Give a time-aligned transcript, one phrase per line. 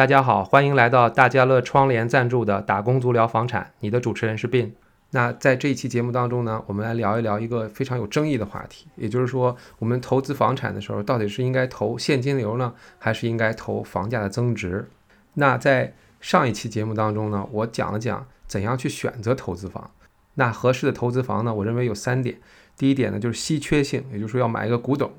[0.00, 4.70] 大家好，欢迎来到大家乐窗帘赞助的打工族聊房产，你的主持人是 Bin。
[5.10, 14.88] 那在这一期节目当中呢，我们来聊一聊一个非常有争议的话题，也就是说，我们投资房产的时候，到底是应该投现金流呢，还是应该投房价的增值？
[15.34, 19.90] 那在上一期节目当中呢，我讲了讲怎样去选择投资房。
[20.36, 22.38] 那合适的投资房呢，我认为有三点。
[22.74, 25.10] 第一点呢，就是稀缺性，也就是说要买一个古董；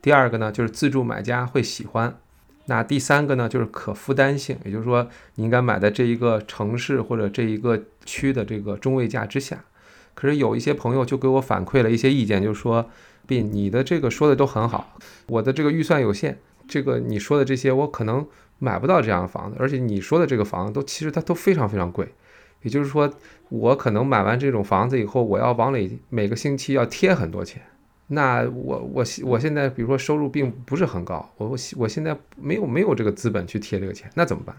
[0.00, 2.12] 第二个呢，就是自住买家会喜欢；
[2.66, 9.64] 那第三个呢，就是可负担性，也就是说你应该买在这一个城市或者这一个区的这个中位价之下。
[10.14, 12.88] 可是有一些朋友就给我反馈了一些意见，就是说，
[13.26, 14.96] 并你的这个说的都很好，
[15.26, 16.36] 我的这个预算有限，
[16.68, 18.26] 这个你说的这些我可能
[18.58, 22.12] 买不到这样的房子，而且你说的这个房子都其实它都非常非常贵。
[22.62, 23.10] 也就是说，
[23.48, 27.62] 我可能买完这种房子以后，我要往里每个星期要贴很多钱。
[28.12, 34.56] 那我我我现在比如说收入并不是很高，我我我现在没有没有这个资本去贴这个钱，那怎么办？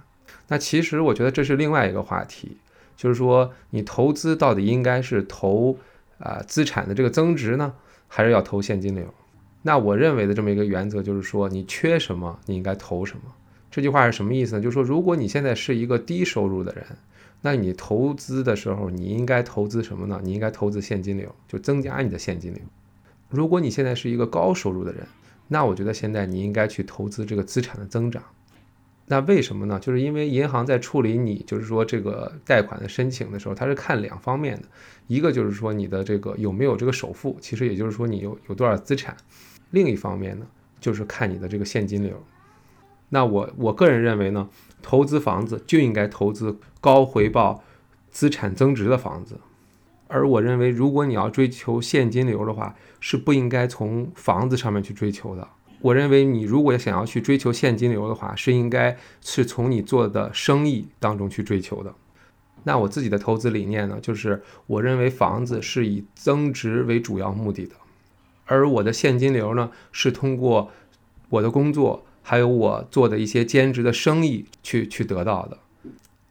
[0.47, 2.57] 那其实我觉得这是另外一个话题，
[2.95, 5.77] 就是说你投资到底应该是投
[6.17, 7.73] 啊资产的这个增值呢，
[8.07, 9.13] 还是要投现金流？
[9.63, 13.23] 那我认为的这么一个原则就是说，你缺什么，你应该投什么。
[13.69, 14.61] 这句话是什么意思呢？
[14.61, 16.85] 就是说，如果你现在是一个低收入的人。
[17.43, 20.21] 那你投资的时候，你应该投资什么呢？
[20.23, 22.61] 你应该投资现金流，就增加你的现金流。
[23.31, 25.07] 如果你现在是一个高收入的人，
[25.47, 28.21] 那我觉得现在你应该去投资这个资产的增长。
[29.07, 29.79] 那为什么呢？
[29.79, 34.63] 就是因为银行在处理你就是说这个贷款的申请的时候，它是看两方面的，
[35.07, 39.13] 一个就是说你的这个有没有这个首付，其实也就是说你有有多少资产；
[39.71, 40.45] 另一方面呢，
[40.79, 42.23] 就是看你的这个现金流。
[43.09, 44.47] 那我我个人认为呢，
[44.81, 47.61] 投资房子就应该投资高回报、
[48.09, 49.37] 资产增值的房子，
[50.11, 55.47] 而我认为，如果你要追求现金流的话，是不应该从房子上面去追求的。
[55.79, 61.93] 我认为，你如果想要去追求现金流的话，是应该是从你做的生意当中去追求的。
[62.65, 67.75] 那我自己的投资理念呢，就是我认为房子是以增值为主要目的的，
[68.45, 70.69] 而我的现金流呢，是通过
[71.29, 72.05] 我的工作。
[72.23, 75.57] 还有我做的一些兼职的生意去去得到的，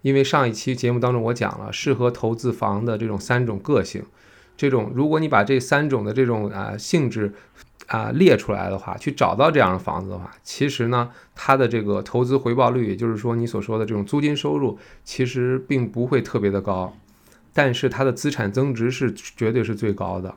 [0.02, 4.02] 因为上一期节目当中我讲了适合投资房的这种三种个性，
[4.56, 7.32] 这种如果你把这三种的这种啊性质
[7.86, 16.96] 啊列出来的话，去找到这样的房子的话，其实呢它的这个投资回报率，也就是说你所说的这种租金收入，其实并不会特别的高，
[17.52, 20.34] 但是它的资产增值是绝对是最高的。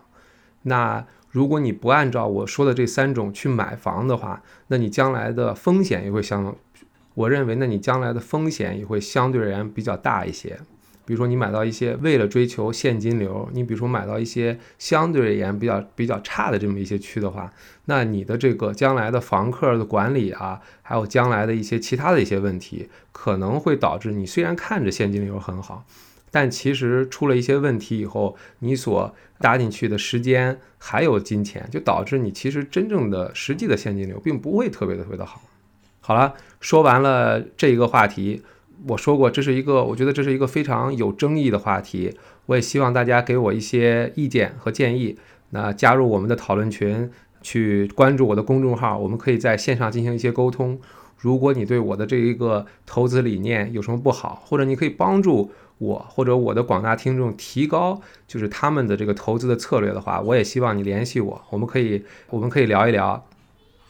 [0.64, 6.56] 那如果你不按照我说的这三种去买房的话，那你将来的风险也会相，
[7.14, 10.60] 我认为，那你将来的风险也会相对而言比较大一些。
[11.06, 17.52] 比如说，你买到一些为了追求现金流，你比如说买到一些相对而言比较比较差的这么一些区的话，
[17.86, 25.86] 那你的这个将来的房客的管理啊，还有将来的一些其他的一些问题，可能会导致你虽然看着现金流很好。
[26.32, 35.42] 但其实出了一些问题以后，你所搭进去的时间还有金钱，就导致你其实真正的实际的现金流并不会特别特别的好。
[36.06, 38.42] 好了，说完了这一个话题，
[38.90, 42.14] 我说过这是一个，我觉得这是一个非常有争议的话题。
[42.48, 45.18] 我也希望大家给我一些意见和建议。
[45.52, 47.10] 那加入我们的讨论群，
[47.42, 50.78] 去关注我的公众号，我们可以在线上进行一些沟通。
[51.18, 55.52] 如果你对我的这一个投资理念有什么不好，或者你可以帮助。
[55.80, 63.26] 我或者我的广大听众提高就是他们的这个投资的策略的话，我也希望你联系我，我们可以我们可以聊一聊。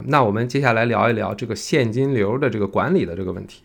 [0.07, 3.63] 那我们接下来聊一聊这个现金流的这个管理的这个问题。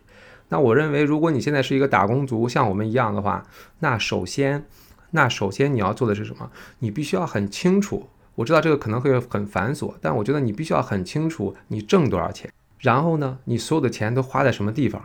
[0.49, 3.47] 那我认为，如果你现在是一个打工族，像我们一样的话，
[3.81, 4.65] 那首先，
[5.11, 6.51] 那首先你要做的是什么？
[6.79, 8.09] 你必须要很清楚。
[8.35, 15.03] 我知道这个可能会很繁琐，但我觉得你必须要很清楚你挣多少钱，然后呢，你所有的钱都花在什么地方，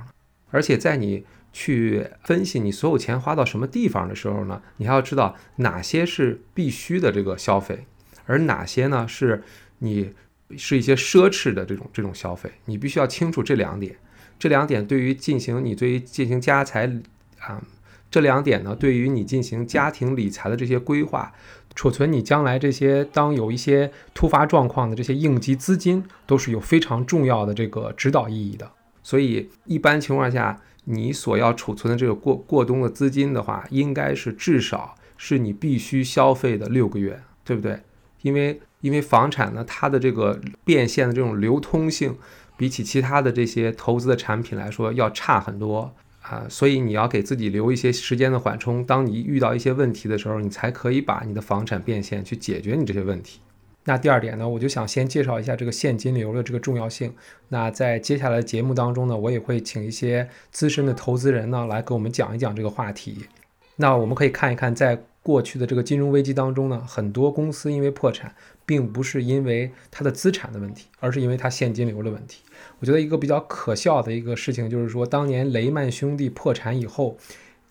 [0.52, 1.26] 而且在你。
[1.56, 4.60] 去分析你所有钱花到什么地方的时候呢？
[4.78, 7.86] 你还要知道哪些是必须的这个消费，
[8.26, 9.44] 而哪些呢是
[9.78, 10.12] 你
[10.58, 12.52] 是一些奢侈的这种这种消费。
[12.66, 13.96] 你必须要清楚这两点。
[14.40, 16.86] 这两点对于进行你对于进行家财
[17.40, 17.62] 啊，
[18.12, 21.32] 这两点呢对于你进行家庭理财的这些规划，
[21.76, 28.72] 储存你将来这些当有一些突发状况的这些应急资金，都是有非常重要的这个指导意义的。
[29.02, 30.60] 所以一般情况下。
[30.86, 37.80] 你所要储存的这个过过冬的资金的话，应该是至少是你必须消费的六个月，对不对？
[38.22, 42.18] 因为因为房产呢，它的这个变现的这种流通性，
[42.58, 53.40] 比起其他的这些投资的产品来说要差很多啊，所以你要给自己留一些时间的缓冲，当你遇到一些问题的时候，你才可以把你的房产变现去解决你这些问题。
[53.86, 57.14] 那第二点呢，我就想先介绍一下这个现金流的这个重要性。
[57.50, 63.26] 那在接下来的节目当中呢，我也会请一些资深的投资人呢来给我们讲一讲这个话题。
[63.76, 68.36] 那我们可以看一看，在过去的这个金融危机当中呢，很多公司因为破产，
[68.66, 72.44] 并不是因为它的资产的问题，而是因为它现金流的问题。
[72.80, 77.18] 我觉得一个比较可笑的一个事情就是说，当年雷曼兄弟破产以后。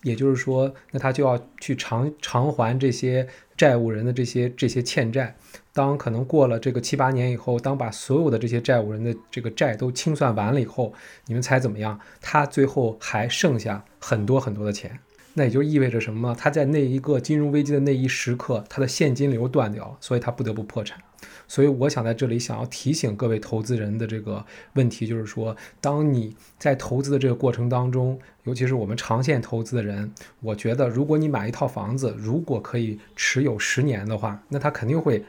[0.03, 5.33] 也就是说，那他就要去偿偿还这些债务人的这些这些欠债。
[5.71, 10.93] 当可能过了这个七八年以后，当把所有的这些债务人的这个债都清算完了以后，
[11.25, 11.97] 你们猜怎么样？
[12.19, 14.99] 他最后还剩下很多很多的钱。
[15.35, 16.35] 那也就意味着什么？
[16.35, 20.99] 他在那一个金融危机的那一时刻，他的现金流断掉了，所以他不得不破产。
[21.47, 35.23] 所以我想在这里想要提醒各位投资人的这个问题，就是说，当你在投资的这个过程当中，尤其是我们长线投资的人，我觉得如果你买一套房子，如果可以持有十年的话，那它肯定会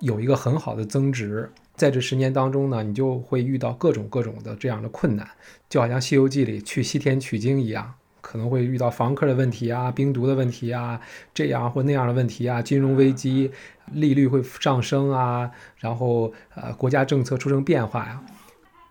[0.00, 1.50] 有一个很好的增值。
[1.76, 5.28] 在这十年当中呢，你就会遇到各种各种的这样的困难，
[5.68, 7.94] 就好像《西游记》里去西天取经一样。
[8.30, 11.00] 可能会遇到房客的问题啊，冰毒的问题啊，
[11.34, 13.50] 这样或那样的问题啊，金融危机，
[13.92, 18.22] 利率会上升啊，然后呃国家政策出生变化呀。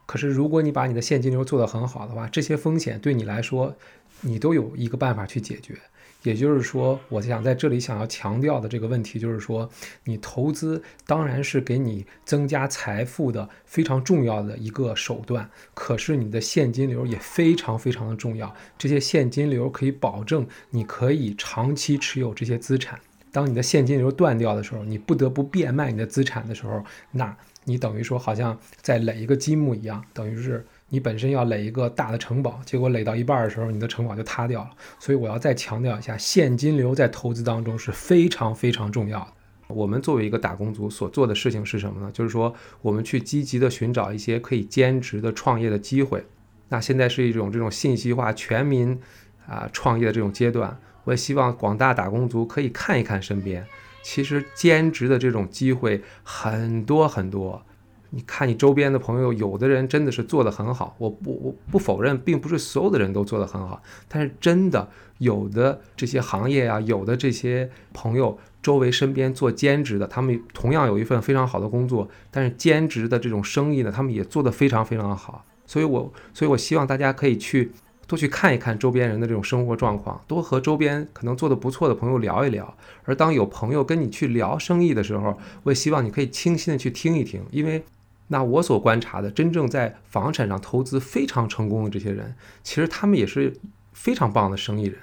[0.05, 3.73] 可是如果你把你的现金流做得很好的话，这些风险对你来说，
[4.21, 5.77] 你都有一个办法去解决。
[6.23, 9.69] 也就是说，我想在这里想要强调的这个问题，就是说，
[10.03, 18.53] 你投资当然是给你增加财富的非常重要的一个手段，可是你的现金流也非常非常的重要。
[18.77, 22.99] 这些现金流可以保证你可以长期持有这些资产。
[23.31, 27.33] 当你的现金流断掉的时候，你不得不变卖你的资产的时候，那
[27.63, 30.65] 你等于说好像在垒一个积木一样，等于是。
[30.89, 34.71] 你本身要垒一个大的城堡，结果垒到一半的时候，你的城堡就塌掉了。
[34.97, 39.27] 所以我要再强调一下，现金流在投资当中是非常非常重要的。
[39.67, 42.11] 我们作为一个打工族所做的事情是什么呢？
[42.11, 42.51] 就是说，
[42.81, 46.25] 我们去积极的寻找一些可以兼职的创业的机会。
[46.69, 48.99] 那现在是一种这种信息化、全民
[49.47, 53.63] 啊创业的这种阶段，我也希望广大打工族可以看一看身边，
[54.01, 57.63] 其实兼职的这种机会很多很多。
[58.11, 60.95] 你看，你周边的朋友，有的人真的是做得很好。
[60.97, 63.81] 我不，我不否认，并不是所有的人都做得很好。
[64.07, 64.89] 但是真的
[65.19, 75.45] 有的这些行业啊，有的这些朋友周围身边做兼职的，他们同样有一份非常好的工作，但是兼职的这种生意呢，他们也做得非常非常好。
[75.67, 77.71] 所以，我，所以我希望大家可以去
[78.07, 82.75] 多去看一看周边人的这种生活状况，多和周边可能做得不错的朋友聊一聊。
[83.03, 87.83] 而当有朋友跟你去聊生意的时候，我也希望你可以清晰的去听一听，因为。
[88.29, 93.53] 那我所观察的，真正在房产上投资非常成功的这些人，其实他们也是
[93.91, 94.97] 非常棒的生意人。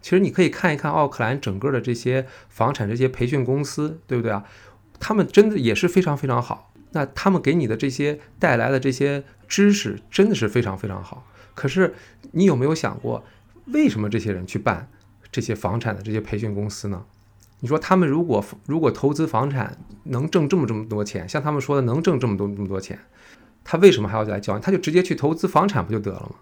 [0.00, 4.44] 其实你可以看一看奥克兰整个的这些房产这些培训公司，对不对啊？
[4.98, 6.72] 他们真的也是非常非常好。
[6.90, 11.26] 那他们给你的这些带来的这些知识，真的是非常非常好。
[11.54, 11.94] 可是
[12.32, 13.24] 你有没有想过，
[13.66, 14.88] 为什么这些人去办
[15.30, 17.04] 这些房产的这些培训公司呢？
[17.62, 22.98] 你说他们如果如果投资房产能挣这么这么多钱，像他们说的能挣这么多这么多钱，
[23.62, 24.58] 他为什么还要来教？
[24.58, 26.36] 他就直接去投资房产不就得了吗？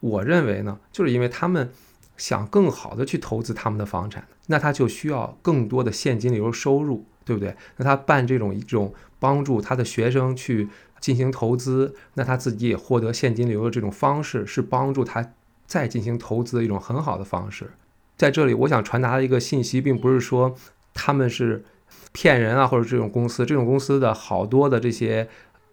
[0.00, 1.70] 我认为呢，就是因为他们
[2.18, 7.56] 想更好的去投资他们的房产，那他就需要更多的现金流收入，对不对？
[7.78, 10.68] 那他办这种一种帮助他的学生去
[11.00, 15.32] 进行投资，那他自己也获得现金流的这种方式，是帮助他
[15.66, 17.70] 再进行投资的一种很好的方式。
[18.16, 20.54] 在这里，我想传达的一个信息，并不是说
[20.94, 21.64] 他们是
[22.12, 25.28] 骗人啊，或者这种公司，这种公司的好多的这些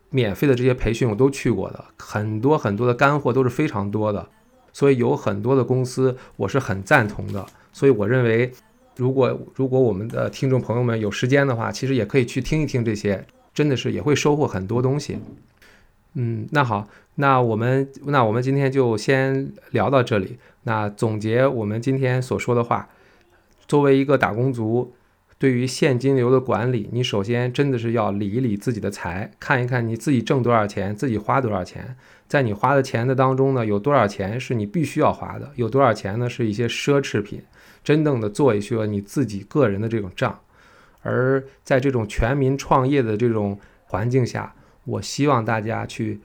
[0.10, 4.28] 免费的这些培训我都去过的，很多很多的干货都是非常多的，
[4.74, 7.46] 所以有很多的公司我是很赞同的。
[7.72, 8.52] 所以我认为，
[8.98, 15.18] 如果如果我们的听众朋友们有时间的话，其实也可以去听一听这些，真的是也会收获很多东西。
[16.16, 20.38] 嗯，那好，那我们那我们今天就先聊到这里。
[20.64, 22.88] 那总结我们今天所说的话，
[23.68, 24.94] 作为一个打工族，
[25.38, 31.96] 对于现金流的管理，你首先真的是要理一理自己的财，看一看你自己挣多少钱，自己花多少钱，
[32.28, 37.42] 在你花的钱的当中呢，有多少钱是你必须要花的，有多少钱呢是一些奢侈品，
[37.84, 40.40] 真正的做一些你自己个人的这种账。
[41.02, 44.56] 而在这种全民创业的这种环境下，
[44.86, 46.20] 我希望大家去。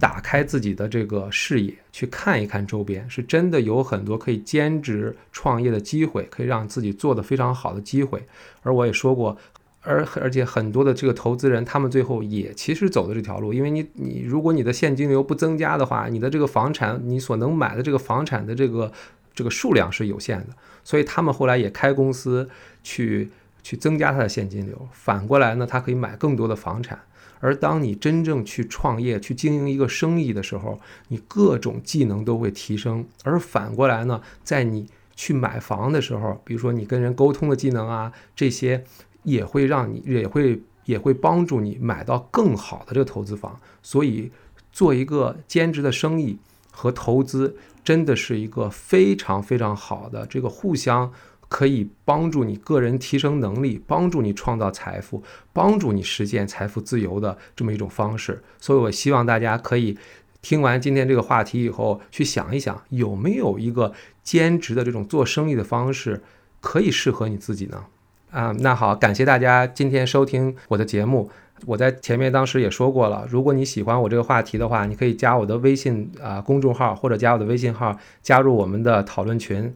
[0.00, 8.20] 打开自己的这个视野，去看一看周边，是真的有很多可以兼职创业的机会，可以让自己做得非常好的机会。
[8.62, 9.38] 而我也说过，
[9.82, 18.90] 而而且很多的这个投资人，他们最后也其实走的这条路，因为你你如果你的现金流不增加的话，你的这个房产你所能买的这个房产的这个
[19.32, 20.48] 这个数量是有限的，
[20.82, 22.50] 所以他们后来也开公司
[22.82, 23.30] 去
[23.62, 24.88] 去增加他的现金流。
[24.90, 26.98] 反过来呢，他可以买更多的房产。
[27.44, 33.04] 而当你真正去创业、去经营一个生意的时候，你各种技能都会提升。
[33.22, 38.82] 而反过来呢，在你去买房的时候，比如说你跟人沟通的技能啊，这些
[39.24, 43.60] 也会让你也会也会帮助你买到更好的这个投资房。
[43.82, 44.32] 所以，
[44.72, 46.38] 做一个兼职的生意
[46.70, 51.12] 和投资，真的是一个非常非常好的这个互相。
[51.54, 58.42] 可以帮助你个人提升能力，帮助你创造财富，帮助你实现财富自由的这么一种方式。
[58.58, 59.96] 所以，我希望大家可以
[60.42, 63.92] 听完今天这个话题以后，去想一想，有没有一个
[64.24, 66.20] 兼职的这种做生意的方式
[66.60, 67.84] 可以适合你自己呢？
[68.32, 71.30] 啊，那好，感谢大家今天收听我的节目。
[71.66, 79.72] 我在前面当时也说过了，如果你喜欢我这个话题的话，你可以加我的微信啊公众号，或者加我的微信号，加入我们的讨论群。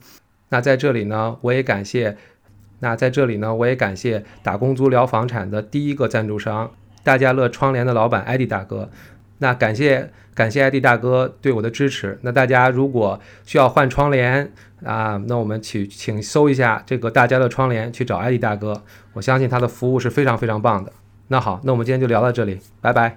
[0.50, 2.16] 那在这里呢，我也感谢，
[2.80, 6.70] 那在这里呢，我也感谢打工族聊房产的第一个赞助商
[7.02, 8.88] 大家乐窗帘的老板艾迪大哥。
[9.38, 12.18] 那感谢感谢艾迪大哥对我的支持。
[12.22, 14.52] 那大家如果需要换窗帘
[14.84, 18.82] 啊，那我们去请搜一下这个大家乐窗帘，去找艾迪大哥。
[19.12, 20.92] 我相信他的服务是非常非常棒的。
[21.28, 23.16] 那好，那我们今天就聊到这里，拜拜。